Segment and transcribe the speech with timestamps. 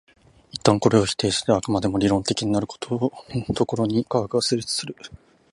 [0.51, 2.79] 一旦これを否定して飽くまでも理論的になると
[3.67, 4.95] ころに科学は成立する。